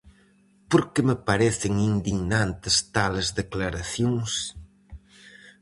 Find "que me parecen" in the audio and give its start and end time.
0.91-1.73